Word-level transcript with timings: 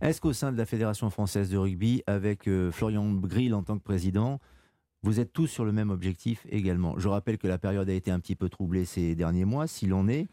Est-ce 0.00 0.20
qu'au 0.20 0.32
sein 0.32 0.52
de 0.52 0.56
la 0.56 0.64
Fédération 0.64 1.10
française 1.10 1.50
de 1.50 1.56
rugby, 1.56 2.02
avec 2.06 2.46
euh, 2.46 2.70
Florian 2.70 3.12
Grill 3.14 3.52
en 3.52 3.64
tant 3.64 3.78
que 3.78 3.82
président, 3.82 4.38
vous 5.02 5.20
êtes 5.20 5.32
tous 5.32 5.46
sur 5.46 5.64
le 5.64 5.72
même 5.72 5.90
objectif 5.90 6.46
également. 6.50 6.98
Je 6.98 7.08
rappelle 7.08 7.38
que 7.38 7.46
la 7.46 7.58
période 7.58 7.88
a 7.88 7.92
été 7.92 8.10
un 8.10 8.18
petit 8.18 8.34
peu 8.34 8.48
troublée 8.48 8.84
ces 8.84 9.14
derniers 9.14 9.44
mois, 9.44 9.66
s'il 9.66 9.94
en 9.94 10.08
est, 10.08 10.26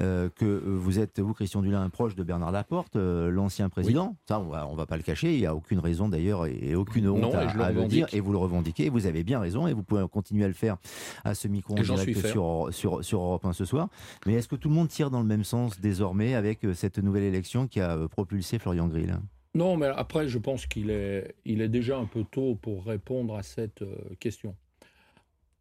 euh, 0.00 0.28
que 0.28 0.44
euh, 0.44 0.76
vous 0.76 0.98
êtes, 0.98 1.20
vous, 1.20 1.32
Christian 1.32 1.62
Dulin, 1.62 1.88
proche 1.88 2.14
de 2.14 2.22
Bernard 2.22 2.52
Laporte, 2.52 2.96
euh, 2.96 3.30
l'ancien 3.30 3.70
président. 3.70 4.16
Ça, 4.28 4.38
on 4.38 4.48
va, 4.48 4.66
on 4.68 4.74
va 4.74 4.86
pas 4.86 4.96
le 4.96 5.02
cacher. 5.02 5.32
Il 5.32 5.40
n'y 5.40 5.46
a 5.46 5.54
aucune 5.54 5.78
raison 5.78 6.08
d'ailleurs 6.08 6.46
et, 6.46 6.74
aucune 6.74 7.08
honte 7.08 7.34
à, 7.34 7.72
le, 7.72 7.84
dire. 7.86 8.06
Et 8.12 8.20
vous 8.20 8.32
le 8.32 8.38
revendiquez. 8.38 8.90
vous 8.90 9.06
avez 9.06 9.24
bien 9.24 9.40
raison. 9.40 9.66
Et 9.66 9.72
vous 9.72 9.82
pouvez 9.82 10.06
continuer 10.08 10.44
à 10.44 10.48
le 10.48 10.54
faire 10.54 10.76
à 11.24 11.34
ce 11.34 11.48
micro 11.48 11.74
en 11.76 11.82
direct 11.82 12.26
sur, 12.26 12.68
sur, 12.72 13.04
sur 13.04 13.20
Europe 13.20 13.44
1 13.44 13.52
ce 13.54 13.64
soir. 13.64 13.88
Mais 14.26 14.34
est-ce 14.34 14.48
que 14.48 14.56
tout 14.56 14.68
le 14.68 14.74
monde 14.74 14.88
tire 14.88 15.10
dans 15.10 15.20
le 15.20 15.26
même 15.26 15.44
sens 15.44 15.80
désormais 15.80 16.34
avec 16.34 16.66
cette 16.74 16.98
nouvelle 16.98 17.24
élection 17.24 17.66
qui 17.66 17.80
a 17.80 17.96
propulsé 18.08 18.58
Florian 18.58 18.86
Grill 18.86 19.18
non, 19.54 19.76
mais 19.76 19.86
après, 19.86 20.28
je 20.28 20.38
pense 20.38 20.66
qu'il 20.66 20.90
est, 20.90 21.34
il 21.44 21.60
est 21.60 21.68
déjà 21.68 21.98
un 21.98 22.06
peu 22.06 22.24
tôt 22.24 22.54
pour 22.54 22.84
répondre 22.86 23.34
à 23.34 23.42
cette 23.42 23.82
euh, 23.82 23.96
question. 24.20 24.56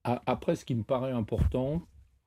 après, 0.03 0.55
ce 0.55 0.63
qui 0.63 0.75
me 0.75 0.84
paraît 0.84 1.11
important, 1.11 1.81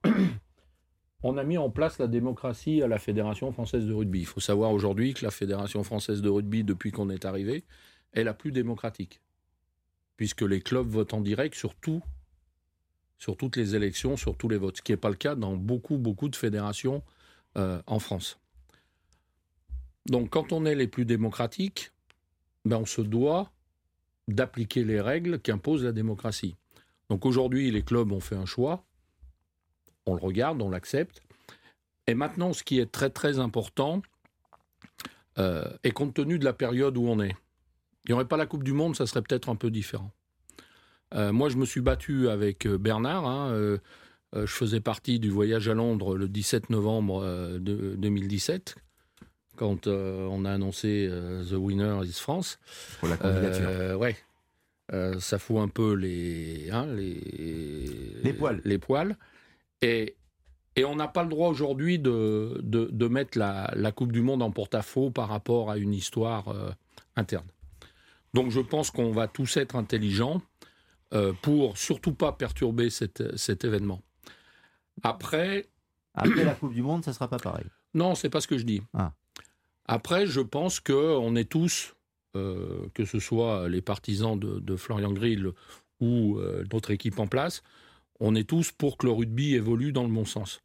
on 1.23 1.37
a 1.37 1.45
mis 1.45 1.59
en 1.59 1.71
place 1.71 1.99
la 1.99 2.09
démocratie 2.09 2.83
à 2.83 2.89
la 2.89 2.99
Fédération 2.99 3.53
française 3.53 3.87
de 3.87 3.93
rugby. 3.93 4.21
Il 4.21 4.27
faut 4.27 4.41
savoir 4.41 4.73
aujourd'hui 4.73 5.15
que 5.15 5.25
la 5.25 5.31
Fédération 5.31 5.85
française 5.85 6.21
de 6.21 6.29
rugby, 6.29 6.65
depuis 6.65 6.91
qu'on 6.91 7.11
est 7.11 7.25
arrivé, 7.25 7.65
est 8.13 8.25
la 8.25 8.35
plus 8.35 8.51
démocratique. 8.51 9.21
Puisque 10.17 10.43
les 10.43 10.61
clubs 10.61 10.89
votent 10.89 11.15
en 11.15 11.21
direct 11.21 11.55
sur 11.55 11.77
tout, 11.77 12.03
sur 13.19 13.37
toutes 13.37 13.57
les 13.57 13.77
élections, 13.77 14.17
sur 14.17 14.37
tous 14.37 14.49
les 14.49 14.59
votes. 14.59 14.79
Ce 14.79 14.83
qui 14.83 14.93
n'est 14.93 14.97
pas 14.97 15.11
le 15.11 15.15
cas 15.15 15.37
dans 15.37 15.57
beaucoup, 15.57 15.97
beaucoup 15.97 16.29
de 16.29 16.35
fédérations 16.35 17.05
euh, 17.57 17.81
en 17.87 18.01
France. 18.01 18.42
Donc 20.07 20.31
quand 20.31 20.53
on 20.53 20.65
est 20.65 20.75
les 20.75 20.89
plus 20.89 21.05
démocratiques, 21.05 21.93
ben 22.65 22.79
on 22.79 22.87
se 22.87 23.03
doit 23.03 23.51
d'appliquer 24.29 24.85
les 24.85 25.01
règles 25.01 25.41
qu'impose 25.41 25.85
la 25.85 25.93
démocratie. 25.93 26.57
Donc 27.09 27.27
aujourd'hui, 27.27 27.71
les 27.71 27.83
clubs 27.83 28.11
ont 28.13 28.21
fait 28.21 28.37
un 28.37 28.47
choix, 28.47 28.85
on 30.07 30.15
le 30.15 30.21
regarde, 30.21 30.63
on 30.63 30.71
l'accepte. 30.71 31.23
Et 32.07 32.15
maintenant, 32.15 32.53
ce 32.53 32.63
qui 32.63 32.79
est 32.79 32.91
très 32.91 33.11
très 33.11 33.39
important, 33.39 34.03
euh, 35.39 35.65
et 35.85 35.93
compte 35.93 36.15
tenu 36.15 36.39
de 36.39 36.45
la 36.45 36.53
période 36.53 36.97
où 36.97 37.07
on 37.07 37.21
est, 37.21 37.35
il 38.05 38.09
n'y 38.09 38.15
aurait 38.15 38.27
pas 38.27 38.37
la 38.37 38.47
Coupe 38.47 38.65
du 38.65 38.73
Monde, 38.73 38.97
ça 38.97 39.07
serait 39.07 39.23
peut-être 39.23 39.49
un 39.49 39.57
peu 39.57 39.71
différent. 39.71 40.11
Euh, 41.15 41.33
moi, 41.33 41.49
je 41.49 41.57
me 41.57 41.65
suis 41.65 41.81
battu 41.81 42.29
avec 42.29 42.67
euh, 42.67 42.79
Bernard. 42.79 43.27
Hein, 43.27 43.79
je 44.35 44.47
faisais 44.47 44.81
partie 44.81 45.21
du 45.21 45.29
voyage 45.29 45.69
à 45.69 45.75
Londres 45.75 46.17
le 46.17 46.27
17 46.27 46.71
novembre 46.71 47.59
2017 47.59 48.77
quand 49.63 49.87
euh, 49.87 50.27
on 50.29 50.45
a 50.45 50.51
annoncé 50.51 51.07
euh, 51.09 51.45
The 51.45 51.53
Winner 51.53 52.01
is 52.03 52.15
France. 52.15 52.59
Pour 52.99 53.09
la 53.09 53.17
candidature. 53.17 53.69
Euh, 53.69 53.95
ouais. 53.95 54.17
ça 55.21 55.39
fout 55.39 55.59
un 55.59 55.69
peu 55.69 55.95
les, 55.95 56.69
hein, 56.73 56.87
les, 56.87 57.21
les 58.25 58.33
poils. 58.33 58.61
Les 58.65 58.79
poils. 58.79 59.17
Et, 59.81 60.17
et 60.75 60.85
on 60.85 60.97
n'a 60.97 61.07
pas 61.07 61.23
le 61.23 61.29
droit 61.29 61.49
aujourd'hui 61.49 62.01
de, 62.01 62.61
de, 62.61 63.07
mettre 63.07 63.39
la, 63.39 63.73
la, 63.77 63.93
Coupe 63.93 64.11
du 64.11 64.21
Monde 64.21 64.43
en 64.43 64.51
porte-à-faux 64.51 65.11
par 65.11 65.29
rapport 65.29 65.71
à 65.71 65.77
une 65.77 65.95
histoire 65.95 66.53
interne. 67.15 67.47
Donc 68.35 68.51
je 68.51 68.61
pense 68.61 68.91
qu'on 68.91 69.13
va 69.13 69.29
tous 69.29 69.57
être 69.59 69.77
intelligents 69.77 70.43
pour 71.43 71.79
surtout 71.79 72.15
pas 72.15 72.33
perturber 72.33 72.91
cet, 72.91 73.37
cet 73.37 73.65
événement. 73.65 74.03
Après. 75.05 75.69
Après 76.15 76.45
la 76.45 76.55
Coupe 76.55 76.75
du 76.75 76.83
Monde, 76.83 77.05
ça 77.05 77.13
sera 77.13 77.29
pas 77.29 77.39
pareil. 77.39 77.67
Non, 77.95 78.17
c'est 78.17 78.29
pas 78.29 78.41
ce 78.41 78.49
que 78.49 78.59
je 78.59 78.65
dis. 78.65 78.83
Ah. 78.93 79.13
Après, 79.93 80.27
je 80.27 80.41
pense 80.41 80.81
qu'on 80.81 81.37
est 81.37 81.45
tous, 81.51 81.95
euh, 82.35 82.89
que 82.95 83.05
ce 83.05 83.19
soit 83.19 83.69
les 83.69 83.83
partisans 83.83 84.41
de, 84.41 84.77
Florian 84.77 85.13
Grill 85.13 85.51
ou 86.01 86.39
euh, 86.39 86.65
notre 86.73 86.93
équipe 86.93 87.19
en 87.19 87.27
place, 87.27 87.63
on 88.19 88.35
est 88.35 88.49
tous 88.49 88.73
pour 88.73 88.97
que 88.97 89.05
le 89.05 89.13
rugby 89.13 89.55
évolue 89.55 89.93
dans 89.93 90.05
le 90.05 90.09
bon 90.09 90.25
sens. 90.25 90.63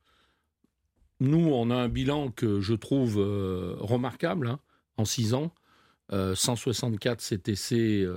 Nous, 1.19 1.45
on 1.45 1.71
a 1.71 1.75
un 1.75 1.89
bilan 1.89 2.31
que 2.31 2.61
je 2.61 2.73
trouve 2.73 3.19
euh, 3.19 3.75
remarquable 3.79 4.47
hein, 4.47 4.59
en 4.95 5.03
six 5.03 5.33
ans. 5.33 5.51
164 6.09 7.21
CTC 7.21 8.07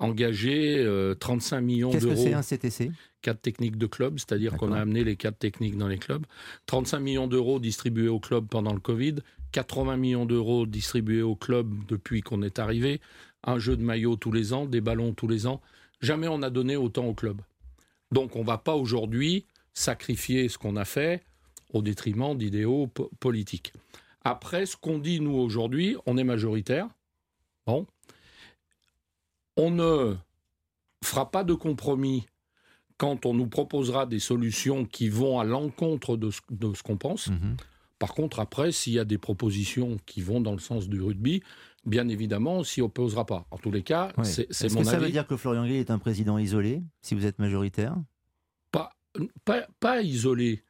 engagés, 0.00 0.84
35 1.20 1.60
millions 1.60 1.90
d'euros. 1.90 2.00
Qu'est-ce 2.00 2.24
que 2.24 2.30
c'est 2.30 2.34
un 2.34 2.42
CTC 2.42 2.90
Quatre 3.22 3.40
techniques 3.40 3.78
de 3.78 3.86
club, 3.86 4.18
c'est-à-dire 4.18 4.56
qu'on 4.56 4.72
a 4.72 4.80
amené 4.80 5.04
les 5.04 5.14
quatre 5.14 5.38
techniques 5.38 5.78
dans 5.78 5.86
les 5.86 5.98
clubs. 5.98 6.26
35 6.66 6.98
millions 6.98 7.28
d'euros 7.28 7.60
distribués 7.60 8.08
aux 8.08 8.18
clubs 8.18 8.48
pendant 8.48 8.72
le 8.72 8.80
Covid, 8.80 9.14
80 9.54 9.96
millions 9.96 10.26
d'euros 10.26 10.66
distribués 10.66 11.22
au 11.22 11.36
club 11.36 11.72
depuis 11.86 12.22
qu'on 12.22 12.42
est 12.42 12.58
arrivé, 12.58 13.00
un 13.44 13.60
jeu 13.60 13.76
de 13.76 13.84
maillot 13.84 14.16
tous 14.16 14.32
les 14.32 14.52
ans, 14.52 14.66
des 14.66 14.80
ballons 14.80 15.14
tous 15.14 15.28
les 15.28 15.46
ans. 15.46 15.60
Jamais 16.00 16.26
on 16.26 16.38
n'a 16.38 16.50
donné 16.50 16.74
autant 16.76 17.06
au 17.06 17.14
club. 17.14 17.40
Donc 18.10 18.34
on 18.34 18.40
ne 18.40 18.46
va 18.46 18.58
pas 18.58 18.74
aujourd'hui 18.74 19.46
sacrifier 19.72 20.48
ce 20.48 20.58
qu'on 20.58 20.74
a 20.74 20.84
fait 20.84 21.22
au 21.72 21.82
détriment 21.82 22.36
d'idéaux 22.36 22.88
politiques. 23.20 23.72
Après, 24.22 24.66
ce 24.66 24.76
qu'on 24.76 24.98
dit, 24.98 25.20
nous, 25.20 25.36
aujourd'hui, 25.36 25.96
on 26.06 26.16
est 26.16 26.24
majoritaire. 26.24 26.88
Bon. 27.66 27.86
On 29.56 29.70
ne 29.70 30.16
fera 31.04 31.30
pas 31.30 31.44
de 31.44 31.54
compromis 31.54 32.26
quand 32.96 33.24
on 33.24 33.34
nous 33.34 33.46
proposera 33.46 34.06
des 34.06 34.18
solutions 34.18 34.84
qui 34.84 35.08
vont 35.08 35.38
à 35.38 35.44
l'encontre 35.44 36.16
de 36.16 36.30
ce, 36.30 36.82
qu'on 36.82 36.96
pense. 36.96 37.28
Mhm. 37.28 37.56
Par 37.98 38.14
contre, 38.14 38.40
après, 38.40 38.72
s'il 38.72 38.92
y 38.92 38.98
a 38.98 39.04
des 39.04 39.18
propositions 39.18 39.96
qui 40.06 40.20
vont 40.20 40.40
dans 40.40 40.52
le 40.52 40.58
sens 40.58 40.88
du 40.88 41.00
rugby, 41.00 41.42
bien 41.86 42.08
évidemment, 42.08 42.56
on 42.58 42.64
s'y 42.64 42.80
opposera 42.80 43.24
pas. 43.26 43.46
En 43.50 43.58
tous 43.58 43.70
les 43.70 43.82
cas, 43.82 44.12
c'est 44.22 44.46
mon 44.48 44.56
avis. 44.58 44.64
Est-ce 44.64 44.76
que 44.76 44.84
ça 44.84 44.98
veut 44.98 45.10
dire 45.10 45.26
que 45.26 45.36
Florian 45.36 45.66
Gay 45.66 45.78
est 45.78 45.90
un 45.90 45.98
président 45.98 46.38
isolé, 46.38 46.82
si 47.02 47.14
vous 47.14 47.26
êtes 47.26 47.38
majoritaire? 47.38 47.96
Pas, 48.72 48.90
pas, 49.80 50.02
isolé. 50.02 50.62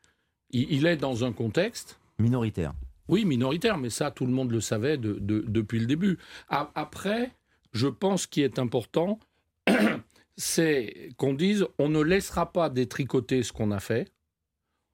Il, 0.50 0.86
est 0.86 0.96
dans 0.96 1.24
un 1.24 1.32
contexte... 1.32 1.98
Minoritaire. 2.18 2.74
Oui, 3.08 3.24
minoritaire, 3.24 3.78
mais 3.78 3.90
ça, 3.90 4.10
tout 4.10 4.26
le 4.26 4.32
monde 4.32 4.50
le 4.50 4.60
savait 4.60 4.98
depuis 4.98 5.80
le 5.80 5.86
début. 5.86 6.18
Après, 6.48 7.32
je 7.72 7.88
pense 7.88 8.26
qu'il 8.26 8.44
est 8.44 8.58
important, 8.58 9.18
c'est 10.36 11.10
qu'on 11.16 11.34
dise, 11.34 11.66
on 11.78 11.88
ne 11.88 12.00
laissera 12.00 12.52
pas 12.52 12.68
détricoter 12.68 13.42
ce 13.42 13.52
qu'on 13.52 13.70
a 13.70 13.80
fait, 13.80 14.12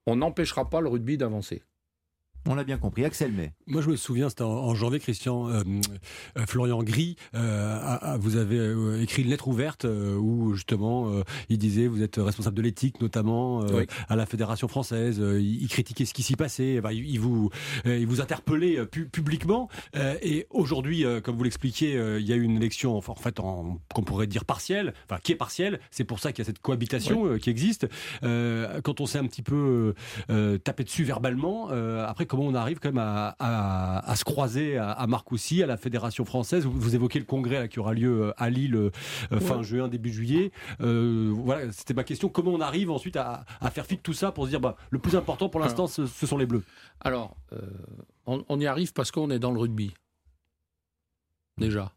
on 0.07 0.17
n'empêchera 0.17 0.71
pas 0.71 0.81
le 0.81 0.89
rugby 0.89 1.19
d'avancer. 1.19 1.63
On 2.47 2.55
l'a 2.55 2.65
bien 2.65 2.79
compris. 2.79 3.05
Axel 3.05 3.33
May. 3.33 3.53
Moi, 3.67 3.83
je 3.83 3.91
me 3.91 3.97
souviens, 3.97 4.29
c'était 4.29 4.45
en, 4.45 4.75
janvier, 4.75 4.99
Christian, 4.99 5.49
euh, 5.49 5.63
euh, 6.39 6.47
Florian 6.47 6.83
Gris, 6.83 7.17
euh, 7.35 8.17
vous 8.19 8.37
avez 8.37 9.03
écrit 9.03 9.23
une 9.23 9.29
lettre 9.29 9.49
ouverte 9.49 9.85
où 9.85 10.55
justement 10.55 11.11
il 11.49 11.59
disait 11.59 11.87
vous 11.87 12.03
êtes 12.03 12.17
responsable 12.17 12.57
de 12.57 12.63
l'éthique, 12.63 13.01
notamment 13.01 13.65
à 14.09 14.17
la 14.17 14.27
Fédération 14.27 14.69
française. 14.69 15.19
il, 15.19 15.69
critiquait 15.69 16.05
ce 16.05 16.15
qui 16.15 16.23
s'y 16.23 16.37
passait. 16.37 16.81
il, 16.93 17.21
vous, 17.21 17.51
il 17.85 18.07
vous 18.07 18.21
interpellait 18.21 18.85
publiquement. 18.87 19.69
et 19.95 20.47
aujourd'hui, 20.51 21.05
comme 21.23 21.37
vous 21.37 21.45
l'expliquiez, 21.45 21.95
il 22.19 22.27
y 22.27 22.33
a 22.33 22.37
eu 22.37 22.43
une 22.43 22.57
élection, 22.57 22.97
en 22.97 23.01
fait, 23.01 23.37
qu'on 23.37 24.03
pourrait 24.05 24.27
dire 24.27 24.45
partielle, 24.45 24.95
enfin 25.05 25.21
qui 25.23 25.33
est 25.33 25.37
partielle. 25.37 25.81
C'est 25.91 26.05
pour 26.05 26.19
ça 26.19 26.33
qu'il 26.33 26.43
y 26.43 26.47
a 26.47 26.47
cette 26.47 26.61
cohabitation 26.61 27.39
qui 27.39 27.51
existe. 27.51 27.87
quand 28.23 29.01
on 29.01 29.07
s'est 29.07 29.19
un 29.19 29.27
petit 29.27 29.43
peu 29.43 29.95
tapé 30.65 30.85
dessus 30.85 31.05
verbalement, 31.05 31.69
après 31.69 32.27
comment 32.31 32.45
on 32.45 32.55
arrive 32.55 32.79
quand 32.79 32.93
même 32.93 33.03
à, 33.03 34.15
se 34.15 34.23
croiser 34.23 34.79
à, 34.79 35.05
Marcoussis, 35.09 35.65
à 35.65 35.67
la 35.67 35.77
Fédération 35.77 36.25
française. 36.25 36.65
Vous, 36.65 36.95
évoquez 36.95 37.19
le 37.19 37.25
congrès 37.25 37.69
qui 37.69 37.81
aura 37.81 37.93
lieu 37.93 38.23
euh, 38.23 38.33
à 38.37 38.51
Lille 38.51 38.77
euh, 38.77 39.41
fin 39.41 39.63
juin, 39.63 39.89
début 39.89 40.13
juillet. 40.13 40.53
Euh, 40.81 41.33
voilà, 41.35 41.73
c'était 41.73 41.93
ma 41.93 42.05
question. 42.05 42.29
Comment 42.29 42.53
on 42.53 42.61
arrive 42.61 42.93
ensuite 42.93 43.17
à, 43.17 43.45
faire 43.73 43.85
fi 43.85 43.97
de 43.97 44.01
tout 44.01 44.13
ça 44.13 44.31
pour 44.31 44.45
se 44.45 44.51
dire, 44.51 44.61
bah, 44.61 44.77
le 44.91 45.01
plus 45.01 45.17
important 45.17 45.49
pour 45.49 45.61
l'instant, 45.61 45.89
ce, 45.89 46.07
sont 46.07 46.39
les 46.39 46.47
Bleus? 46.47 46.63
Alors, 47.01 47.37
on, 48.27 48.61
y 48.61 48.67
arrive 48.67 48.93
parce 48.93 49.11
qu'on 49.11 49.31
est 49.31 49.41
dans 49.41 49.51
le 49.51 49.59
rugby. 49.59 49.93
Déjà. 51.59 51.91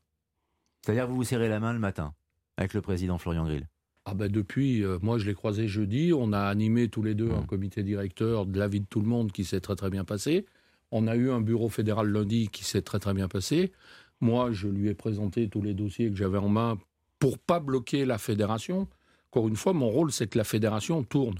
C'est-à-dire 0.82 1.08
vous 1.08 1.16
vous 1.16 1.24
serrez 1.24 1.48
la 1.48 1.60
main 1.60 1.74
le 1.74 1.80
matin 1.80 2.16
avec 2.58 2.74
le 2.74 2.82
président 2.82 3.20
Florian 3.20 3.46
Grill? 3.46 3.68
Ah 4.06 4.14
ben 4.16 4.30
depuis, 4.30 4.84
euh, 4.84 5.00
moi 5.02 5.18
je 5.18 5.26
l'ai 5.26 5.34
croisé 5.34 5.68
jeudi, 5.68 6.12
on 6.14 6.34
a 6.34 6.42
animé 6.42 6.90
tous 6.90 7.04
les 7.04 7.16
deux 7.16 7.32
un 7.32 7.44
comité 7.44 7.84
directeur 7.84 8.46
de 8.46 8.60
l'avis 8.60 8.82
de 8.82 8.86
tout 8.86 9.00
le 9.00 9.08
monde 9.08 9.32
qui 9.32 9.46
s'est 9.46 9.62
très 9.62 9.76
très 9.76 9.90
bien 9.90 10.04
passé. 10.04 10.46
On 10.92 11.08
a 11.08 11.16
eu 11.16 11.32
un 11.32 11.40
bureau 11.40 11.70
fédéral 11.70 12.08
lundi 12.10 12.50
qui 12.52 12.66
s'est 12.66 12.82
très 12.82 13.00
très 13.00 13.14
bien 13.14 13.28
passé. 13.28 13.72
Moi, 14.20 14.52
je 14.52 14.68
lui 14.68 14.90
ai 14.90 14.94
présenté 14.94 15.48
tous 15.48 15.62
les 15.62 15.74
dossiers 15.74 16.10
que 16.10 16.16
j'avais 16.16 16.38
en 16.38 16.50
main 16.50 16.78
pour 17.18 17.40
pas 17.40 17.60
bloquer 17.60 18.06
la 18.06 18.18
fédération. 18.18 18.88
Encore 19.32 19.48
une 19.48 19.56
fois, 19.56 19.74
mon 19.74 19.90
rôle, 19.90 20.12
c'est 20.12 20.28
que 20.28 20.38
la 20.38 20.44
fédération 20.44 21.02
tourne. 21.04 21.40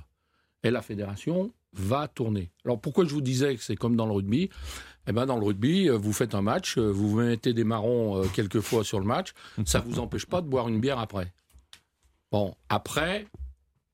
Et 0.64 0.72
la 0.72 0.82
fédération 0.82 1.52
va 1.74 2.08
tourner. 2.08 2.50
Alors 2.64 2.80
pourquoi 2.80 3.06
je 3.06 3.14
vous 3.14 3.22
disais 3.22 3.56
que 3.56 3.62
c'est 3.62 3.76
comme 3.76 3.98
dans 3.98 4.06
le 4.06 4.14
rugby? 4.14 4.50
Eh 5.08 5.12
ben 5.12 5.26
dans 5.26 5.38
le 5.38 5.46
rugby, 5.46 5.90
euh, 5.90 5.98
vous 5.98 6.14
faites 6.14 6.34
un 6.34 6.42
match, 6.42 6.78
euh, 6.78 6.90
vous 6.90 7.20
mettez 7.20 7.54
des 7.54 7.66
marrons 7.66 8.24
quelques 8.34 8.62
fois 8.62 8.86
sur 8.86 9.00
le 9.00 9.06
match, 9.06 9.34
ça 9.66 9.82
ne 9.82 9.86
vous 9.86 10.00
empêche 10.00 10.26
pas 10.26 10.42
de 10.42 10.48
boire 10.48 10.70
une 10.70 10.80
bière 10.80 11.00
après. 11.00 11.34
Bon, 12.34 12.56
après, 12.68 13.28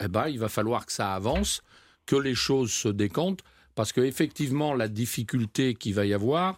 eh 0.04 0.08
ben, 0.08 0.28
il 0.30 0.40
va 0.40 0.50
falloir 0.50 0.86
que 0.88 0.94
ça 0.94 1.14
avance, 1.14 1.62
que 2.06 2.16
les 2.16 2.36
choses 2.36 2.72
se 2.72 2.88
décomptent, 2.88 3.44
parce 3.76 3.92
qu'effectivement, 3.92 4.74
la 4.74 4.88
difficulté 4.88 5.76
qu'il 5.76 5.94
va 5.94 6.06
y 6.06 6.14
avoir, 6.14 6.58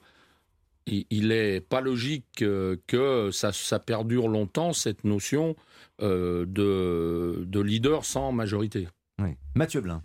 il 0.85 1.27
n'est 1.29 1.59
pas 1.59 1.81
logique 1.81 2.25
que 2.37 3.29
ça, 3.33 3.51
ça, 3.51 3.79
perdure 3.79 4.27
longtemps, 4.27 4.73
cette 4.73 5.03
notion 5.03 5.55
de, 5.99 6.45
de 6.45 7.59
leader 7.59 8.05
sans 8.05 8.31
majorité. 8.31 8.87
Oui. 9.19 9.35
Mathieu 9.55 9.81
Blin. 9.81 10.01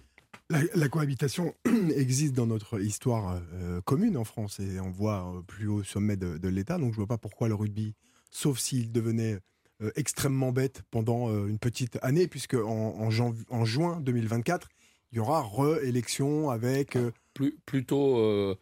La, 0.48 0.88
cohabitation 0.88 1.54
existe 1.96 2.32
dans 2.32 2.46
notre 2.46 2.80
histoire 2.80 3.40
euh, 3.54 3.80
commune 3.82 4.16
en 4.16 4.24
France 4.24 4.60
et 4.60 4.78
on 4.78 4.90
voit 4.90 5.28
euh, 5.28 5.42
plus 5.42 5.66
haut 5.66 5.82
sommet 5.82 6.16
de, 6.16 6.48
l'État. 6.48 6.78
Donc 6.78 6.92
je 6.92 7.00
ne 7.00 7.04
vois 7.04 7.08
pas 7.08 7.18
pourquoi 7.18 7.48
le 7.48 7.54
rugby, 7.54 7.94
sauf 8.30 8.58
s'il 8.58 8.92
devenait 8.92 9.40
euh, 9.82 9.90
extrêmement 9.96 10.52
bête 10.52 10.82
pendant 10.90 11.28
une 11.46 11.58
petite 11.58 11.98
année, 12.02 12.26
puisque 12.28 12.54
en, 12.54 13.10
en, 13.50 13.64
juin 13.64 14.00
2024, 14.00 14.68
il 15.12 15.16
y 15.16 15.20
aura 15.20 15.42
réélection 15.42 16.50
avec... 16.50 16.98
Plus, 17.34 17.54
plutôt 17.66 18.56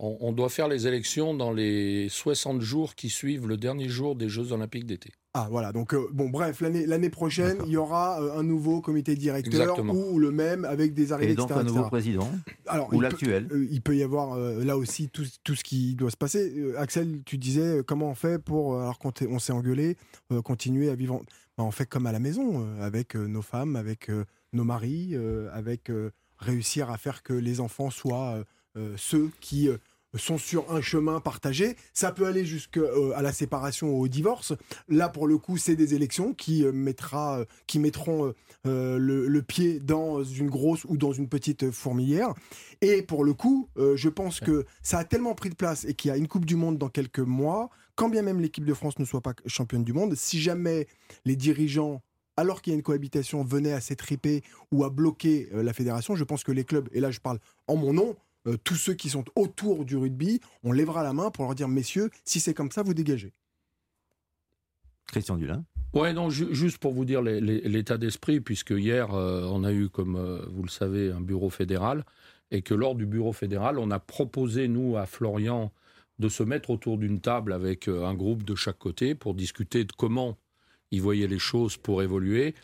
on, 0.00 0.32
doit 0.32 0.48
faire 0.48 0.68
les 0.68 0.86
élections 0.86 1.34
dans 1.34 1.52
les 1.52 2.08
60 2.08 2.60
jours 2.60 2.94
qui 2.94 3.10
suivent 3.10 3.48
le 3.48 3.56
dernier 3.56 3.88
jour 3.88 4.14
des 4.14 4.28
Jeux 4.28 4.52
Olympiques 4.52 4.86
d'été. 4.86 5.10
Ah 5.34 5.48
voilà, 5.50 5.72
donc 5.72 5.92
euh, 5.92 6.08
bon 6.12 6.28
bref, 6.28 6.60
l'année 6.60 7.10
prochaine, 7.10 7.58
il 7.66 7.72
y 7.72 7.76
aura 7.76 8.20
euh, 8.22 8.38
un 8.38 8.42
nouveau 8.42 8.80
comité 8.80 9.14
directeur 9.14 9.78
ou 9.84 10.18
le 10.18 10.30
même 10.30 10.64
avec 10.64 10.94
des 10.94 11.12
arrivées, 11.12 11.32
Et 11.32 11.34
donc 11.34 11.50
un 11.50 11.64
nouveau 11.64 11.84
président 11.84 12.28
Ou 12.92 13.00
l'actuel 13.00 13.48
euh, 13.52 13.66
Il 13.70 13.82
peut 13.82 13.96
y 13.96 14.02
avoir 14.02 14.36
là 14.36 14.76
aussi 14.76 15.08
tout, 15.08 15.24
tout, 15.44 15.54
ce 15.54 15.64
qui 15.64 15.94
doit 15.94 16.10
se 16.10 16.16
passer. 16.16 16.72
Axel, 16.76 17.22
tu 17.24 17.36
disais 17.36 17.82
comment 17.86 18.10
on 18.10 18.14
fait 18.14 18.38
pour, 18.42 18.80
alors 18.80 18.98
qu'on 18.98 19.12
on 19.28 19.38
s'est 19.38 19.52
engueulé, 19.52 19.96
continuer 20.44 20.90
à 20.90 20.94
vivre... 20.94 21.22
Ben, 21.56 21.64
on 21.64 21.72
fait 21.72 21.86
comme 21.86 22.06
à 22.06 22.12
la 22.12 22.20
maison, 22.20 22.64
avec 22.80 23.16
nos 23.16 23.42
femmes, 23.42 23.74
avec 23.74 24.10
nos 24.52 24.64
maris, 24.64 25.16
avec 25.52 25.90
réussir 26.38 26.90
à 26.90 26.98
faire 26.98 27.22
que 27.22 27.32
les 27.32 27.60
enfants 27.60 27.90
soient 27.90 28.44
ceux 28.96 29.30
qui 29.40 29.68
sont 30.16 30.38
sur 30.38 30.70
un 30.72 30.80
chemin 30.80 31.20
partagé. 31.20 31.76
Ça 31.92 32.12
peut 32.12 32.26
aller 32.26 32.44
jusqu'à 32.44 32.80
euh, 32.80 33.20
la 33.20 33.32
séparation 33.32 33.90
ou 33.90 34.02
au 34.02 34.08
divorce. 34.08 34.54
Là, 34.88 35.08
pour 35.08 35.26
le 35.26 35.38
coup, 35.38 35.56
c'est 35.58 35.76
des 35.76 35.94
élections 35.94 36.32
qui, 36.32 36.64
euh, 36.64 36.72
euh, 36.72 37.44
qui 37.66 37.78
mettront 37.78 38.32
le, 38.64 39.40
pied 39.40 39.80
dans 39.80 40.22
une 40.22 40.50
grosse 40.50 40.84
ou 40.84 40.96
dans 40.96 41.12
une 41.12 41.28
petite 41.28 41.70
fourmilière. 41.70 42.34
Et 42.80 43.02
pour 43.02 43.24
le 43.24 43.34
coup, 43.34 43.68
je 43.76 44.08
pense 44.08 44.40
que 44.40 44.66
ça 44.82 44.98
a 44.98 45.04
tellement 45.04 45.34
pris 45.34 45.48
de 45.48 45.54
place 45.54 45.84
et 45.84 45.94
qu'il 45.94 46.10
y 46.10 46.12
a 46.12 46.16
une 46.16 46.28
Coupe 46.28 46.44
du 46.44 46.56
Monde 46.56 46.76
dans 46.76 46.88
quelques 46.88 47.20
mois, 47.20 47.70
quand 47.94 48.08
bien 48.08 48.22
même 48.22 48.40
l'équipe 48.40 48.64
de 48.64 48.74
France 48.74 48.98
ne 48.98 49.04
soit 49.04 49.20
pas 49.20 49.32
championne 49.46 49.84
du 49.84 49.92
monde, 49.92 50.14
si 50.14 50.40
jamais 50.40 50.86
les 51.24 51.36
dirigeants 51.36 52.02
alors 52.36 52.62
qu'il 52.62 52.72
y 52.72 52.74
a 52.74 52.76
une 52.76 52.84
cohabitation, 52.84 53.42
venaient 53.42 53.72
à 53.72 53.80
s'étriper 53.80 54.44
ou 54.70 54.84
à 54.84 54.90
bloquer 54.90 55.48
la 55.52 55.72
fédération, 55.72 56.14
je 56.14 56.22
pense 56.22 56.44
que 56.44 56.52
les 56.52 56.64
clubs, 56.64 56.88
et 56.92 57.00
là 57.00 57.10
je 57.10 57.18
parle 57.18 57.40
en 57.66 57.74
mon 57.74 57.92
nom, 57.92 58.16
euh, 58.48 58.56
tous 58.64 58.74
ceux 58.74 58.94
qui 58.94 59.10
sont 59.10 59.24
autour 59.36 59.84
du 59.84 59.96
rugby, 59.96 60.40
on 60.64 60.72
lèvera 60.72 61.02
la 61.02 61.12
main 61.12 61.30
pour 61.30 61.44
leur 61.44 61.54
dire, 61.54 61.68
messieurs, 61.68 62.10
si 62.24 62.40
c'est 62.40 62.54
comme 62.54 62.70
ça, 62.70 62.82
vous 62.82 62.94
dégagez. 62.94 63.32
Christian 65.06 65.36
Dulin. 65.36 65.64
Ouais, 65.94 66.12
non, 66.12 66.28
juste 66.28 66.78
pour 66.78 66.92
vous 66.92 67.04
dire 67.06 67.22
l'état 67.22 67.96
d'esprit, 67.96 68.40
puisque 68.40 68.70
hier, 68.70 69.14
euh, 69.14 69.46
on 69.50 69.64
a 69.64 69.72
eu, 69.72 69.88
comme 69.88 70.16
euh, 70.16 70.44
vous 70.50 70.62
le 70.62 70.68
savez, 70.68 71.10
un 71.10 71.20
bureau 71.20 71.48
fédéral, 71.48 72.04
et 72.50 72.62
que 72.62 72.74
lors 72.74 72.94
du 72.94 73.06
bureau 73.06 73.32
fédéral, 73.32 73.78
on 73.78 73.90
a 73.90 73.98
proposé, 73.98 74.68
nous, 74.68 74.96
à 74.96 75.06
Florian, 75.06 75.72
de 76.18 76.28
se 76.28 76.42
mettre 76.42 76.70
autour 76.70 76.98
d'une 76.98 77.20
table 77.20 77.52
avec 77.52 77.86
un 77.86 78.14
groupe 78.14 78.42
de 78.42 78.56
chaque 78.56 78.78
côté 78.78 79.14
pour 79.14 79.34
discuter 79.34 79.84
de 79.84 79.92
comment 79.92 80.36
ils 80.90 81.00
voyaient 81.00 81.28
les 81.28 81.38
choses 81.38 81.76
pour 81.76 82.02
évoluer. 82.02 82.54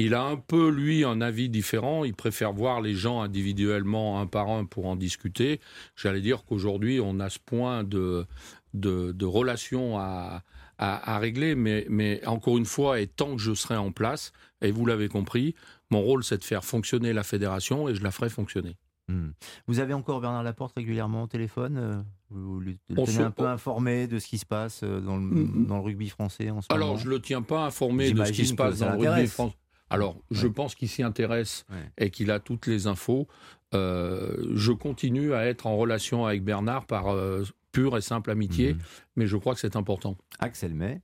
Il 0.00 0.14
a 0.14 0.22
un 0.22 0.36
peu, 0.36 0.70
lui, 0.70 1.04
un 1.04 1.20
avis 1.20 1.50
différent. 1.50 2.04
Il 2.04 2.14
préfère 2.14 2.54
voir 2.54 2.80
les 2.80 2.94
gens 2.94 3.20
individuellement, 3.20 4.18
un 4.18 4.26
par 4.26 4.48
un, 4.48 4.64
pour 4.64 4.86
en 4.86 4.96
discuter. 4.96 5.60
J'allais 5.94 6.22
dire 6.22 6.44
qu'aujourd'hui, 6.44 7.00
on 7.02 7.20
a 7.20 7.28
ce 7.28 7.38
point 7.38 7.84
de, 7.84 8.26
de, 8.72 9.24
relation 9.26 9.98
à, 9.98 10.42
à, 10.78 11.18
régler. 11.18 11.54
Mais, 11.54 11.84
mais 11.90 12.26
encore 12.26 12.56
une 12.56 12.64
fois, 12.64 12.98
et 12.98 13.08
tant 13.08 13.36
que 13.36 13.42
je 13.42 13.52
serai 13.52 13.76
en 13.76 13.92
place, 13.92 14.32
et 14.62 14.70
vous 14.70 14.86
l'avez 14.86 15.08
compris, 15.08 15.54
mon 15.90 16.00
rôle, 16.00 16.24
c'est 16.24 16.38
de 16.38 16.44
faire 16.44 16.64
fonctionner 16.64 17.12
la 17.12 17.22
fédération 17.22 17.86
et 17.86 17.94
je 17.94 18.02
la 18.02 18.10
ferai 18.10 18.30
fonctionner. 18.30 18.78
Hmm. 19.08 19.32
Vous 19.66 19.80
avez 19.80 19.92
encore 19.92 20.22
Bernard 20.22 20.44
Laporte 20.44 20.72
régulièrement 20.76 21.24
au 21.24 21.26
téléphone 21.26 21.76
euh, 21.76 22.00
Vous 22.30 22.58
le 22.60 22.76
tenez 22.88 23.18
un 23.18 23.30
peu 23.30 23.48
informé 23.48 24.06
de 24.06 24.18
ce 24.18 24.28
qui 24.28 24.38
se 24.38 24.46
passe 24.46 24.80
euh, 24.82 25.00
dans 25.00 25.16
le, 25.18 25.24
hmm. 25.24 25.66
dans 25.66 25.76
le 25.76 25.82
rugby 25.82 26.08
français 26.08 26.48
en 26.48 26.62
ce 26.62 26.68
moment 26.70 26.84
Alors, 26.84 26.96
je 26.96 27.04
ne 27.04 27.10
le 27.10 27.20
tiens 27.20 27.42
pas 27.42 27.66
informé 27.66 28.12
de 28.12 28.24
ce 28.24 28.32
qui 28.32 28.46
se 28.46 28.54
passe 28.54 28.78
dans 28.78 28.92
le 28.92 29.10
rugby 29.10 29.26
français. 29.26 29.56
Alors, 29.90 30.16
je 30.30 30.46
pense 30.46 30.74
qu'il 30.74 30.88
s'y 30.88 31.02
intéresse 31.02 31.66
et 31.98 32.10
qu'il 32.10 32.30
a 32.30 32.38
toutes 32.38 32.66
les 32.66 32.86
infos. 32.86 33.28
Euh, 33.74 34.36
je 34.54 34.72
continue 34.72 35.34
à 35.34 35.46
être 35.46 35.66
en 35.66 35.76
relation 35.76 36.26
avec 36.26 36.42
Bernard 36.42 36.86
par 36.86 37.08
euh, 37.08 37.44
pure 37.72 37.96
et 37.96 38.00
simple 38.00 38.30
amitié, 38.30 38.74
mhm. 38.74 38.80
mais 39.16 39.26
je 39.26 39.36
crois 39.36 39.54
que 39.54 39.60
c'est 39.60 39.76
important. 39.76 40.16
Axel 40.38 40.74
May 40.74 41.00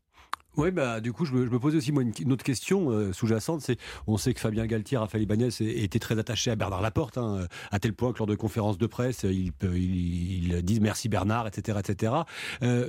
oui, 0.58 0.70
bah, 0.70 1.02
du 1.02 1.12
coup, 1.12 1.26
je 1.26 1.34
me, 1.34 1.58
posais 1.58 1.76
aussi 1.76 1.92
moi, 1.92 2.02
une, 2.02 2.32
autre 2.32 2.42
question 2.42 2.88
euh, 2.88 3.12
sous-jacente. 3.12 3.60
C'est, 3.60 3.78
on 4.06 4.16
sait 4.16 4.32
que 4.32 4.40
Fabien 4.40 4.64
Galtier, 4.64 4.96
Raphaël 4.96 5.24
Ibanez 5.24 5.50
était 5.60 5.98
très 5.98 6.18
attaché 6.18 6.50
à 6.50 6.56
Bernard 6.56 6.80
Laporte, 6.80 7.18
hein, 7.18 7.46
à 7.70 7.78
tel 7.78 7.92
point 7.92 8.14
que 8.14 8.18
lors 8.20 8.26
de 8.26 8.36
conférences 8.36 8.78
de 8.78 8.86
presse, 8.86 9.24
ils, 9.24 9.52
ils, 9.62 10.62
disent 10.62 10.80
merci 10.80 11.10
Bernard, 11.10 11.46
etc., 11.46 11.78
etc. 11.78 12.12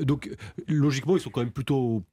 donc, 0.01 0.33
logiquement, 0.69 1.17
ils 1.17 1.19
sont 1.19 1.29
quand 1.29 1.41
même 1.41 1.51
plutôt 1.51 2.05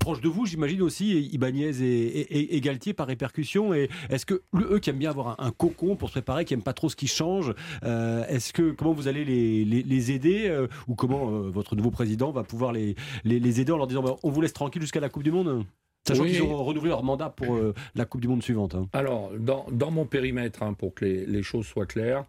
proche 0.00 0.20
de 0.20 0.28
vous, 0.28 0.46
j'imagine 0.46 0.82
aussi, 0.82 1.28
Ibanez 1.32 1.80
et, 1.80 2.60
Galtier 2.60 2.92
par 2.92 3.06
répercussion. 3.06 3.72
Et 3.72 3.88
est-ce 4.08 4.26
que 4.26 4.42
eux 4.56 4.80
qui 4.80 4.90
aiment 4.90 4.98
bien 4.98 5.10
avoir 5.10 5.38
un, 5.40 5.52
cocon 5.52 5.94
pour 5.94 6.08
se 6.08 6.14
préparer, 6.14 6.44
qui 6.44 6.54
n'aiment 6.54 6.64
pas 6.64 6.72
trop 6.72 6.88
ce 6.88 6.96
qui 6.96 7.06
change, 7.06 7.54
euh, 7.84 8.26
est-ce 8.26 8.52
que 8.52 8.72
comment 8.72 8.92
vous 8.92 9.06
allez 9.06 9.24
les, 9.24 10.10
aider 10.10 10.48
euh, 10.48 10.66
ou 10.88 10.94
comment 10.96 11.30
euh, 11.30 11.50
votre 11.50 11.76
nouveau 11.76 11.90
président 11.90 12.32
va 12.32 12.42
pouvoir 12.42 12.72
les, 12.72 12.96
les, 13.24 13.60
aider 13.60 13.70
en 13.70 13.76
leur 13.76 13.86
disant 13.86 14.02
bah, 14.02 14.16
on 14.22 14.30
vous 14.30 14.40
laisse 14.40 14.54
tranquille 14.54 14.82
jusqu'à 14.82 15.00
la 15.00 15.10
Coupe 15.10 15.22
du 15.22 15.30
Monde? 15.30 15.64
Sachant 16.08 16.24
qu'ils 16.24 16.42
ont 16.42 16.64
renouvelé 16.64 16.88
leur 16.88 17.04
mandat 17.04 17.28
pour 17.28 17.60
la 17.94 18.04
Coupe 18.06 18.22
du 18.22 18.28
Monde 18.28 18.42
suivante. 18.42 18.74
Hein. 18.74 18.88
Alors, 18.94 19.30
dans, 19.38 19.66
dans, 19.70 19.90
mon 19.90 20.06
périmètre, 20.06 20.62
hein, 20.62 20.72
pour 20.72 20.94
que 20.94 21.04
les, 21.04 21.42
choses 21.42 21.66
soient 21.66 21.84
claires, 21.86 22.24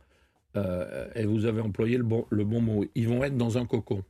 et 1.15 1.25
vous 1.25 1.45
avez 1.45 1.61
employé 1.61 1.97
le 1.97 2.03
bon, 2.03 2.25
le 2.29 2.43
bon 2.43 2.59
mot, 2.59 2.85
ils 2.95 3.07
vont 3.07 3.23
être 3.23 3.37
dans 3.37 3.57
un 3.57 3.65
cocon. 3.65 4.03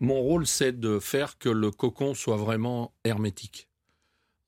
Mon 0.00 0.20
rôle, 0.20 0.46
c'est 0.46 0.80
de 0.80 0.98
faire 0.98 1.38
que 1.38 1.50
le 1.50 1.70
cocon 1.70 2.14
soit 2.14 2.38
vraiment 2.38 2.94
hermétique. 3.04 3.68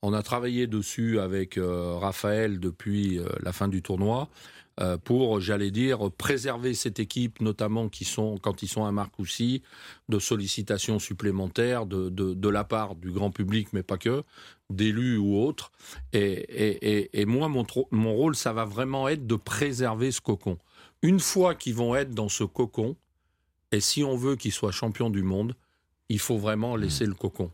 On 0.01 0.11
a 0.11 0.23
travaillé 0.23 0.65
dessus 0.67 1.19
avec 1.19 1.57
euh, 1.57 1.95
Raphaël 1.95 2.59
depuis 2.59 3.19
euh, 3.19 3.27
la 3.41 3.53
fin 3.53 3.67
du 3.67 3.81
tournoi 3.81 4.29
euh, 4.81 4.97
pour, 4.97 5.39
j'allais 5.39 5.69
dire, 5.69 6.11
préserver 6.11 6.73
cette 6.73 6.99
équipe, 6.99 7.39
notamment 7.39 7.87
qui 7.87 8.03
sont, 8.03 8.39
quand 8.39 8.63
ils 8.63 8.67
sont 8.67 8.83
à 8.83 8.91
Marcoussis, 8.91 9.61
de 10.09 10.17
sollicitations 10.17 10.97
supplémentaires 10.97 11.85
de, 11.85 12.09
de, 12.09 12.49
la 12.49 12.63
part 12.63 12.95
du 12.95 13.11
grand 13.11 13.29
public, 13.29 13.69
mais 13.71 13.83
pas 13.83 13.97
que, 13.97 14.23
d'élus 14.71 15.17
ou 15.17 15.37
autres. 15.37 15.71
Et, 16.11 17.09
et, 17.13 17.25
moi, 17.25 17.47
mon, 17.47 17.65
mon 17.91 18.13
rôle, 18.13 18.35
ça 18.35 18.51
va 18.51 18.65
vraiment 18.65 19.07
être 19.07 19.27
de 19.27 19.35
préserver 19.35 20.11
ce 20.11 20.19
cocon. 20.19 20.57
Une 21.03 21.19
fois 21.19 21.53
qu'ils 21.53 21.75
vont 21.75 21.95
être 21.95 22.15
dans 22.15 22.29
ce 22.29 22.43
cocon, 22.43 22.97
et 23.73 23.79
si 23.79 24.03
on 24.03 24.15
veut 24.15 24.35
qu'il 24.35 24.51
soit 24.51 24.71
champion 24.71 25.09
du 25.09 25.23
monde, 25.23 25.55
il 26.07 26.19
faut 26.19 26.37
vraiment 26.37 26.75
laisser 26.75 27.07
le 27.07 27.15
cocon. 27.15 27.51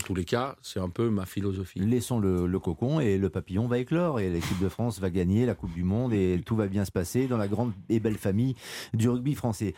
En 0.00 0.04
tous 0.04 0.16
les 0.16 0.24
cas, 0.24 0.56
c'est 0.62 0.80
un 0.80 0.88
peu 0.88 1.10
ma 1.10 1.26
philosophie. 1.26 1.78
Laissons 1.78 2.18
le, 2.18 2.58
cocon 2.58 2.98
et 2.98 3.18
le 3.18 3.30
papillon 3.30 3.68
va 3.68 3.78
éclore 3.78 4.18
et 4.18 4.30
l'équipe 4.30 4.58
de 4.58 4.68
France 4.68 4.98
va 4.98 5.10
gagner 5.10 5.46
la 5.46 5.54
Coupe 5.54 5.72
du 5.72 5.84
Monde 5.84 6.12
et 6.12 6.42
tout 6.44 6.56
va 6.56 6.66
bien 6.66 6.84
se 6.84 6.90
passer 6.90 7.28
dans 7.28 7.36
la 7.36 7.46
grande 7.46 7.72
et 7.88 8.00
belle 8.00 8.18
famille 8.18 8.56
du 8.94 9.08
rugby 9.08 9.36
français. 9.36 9.76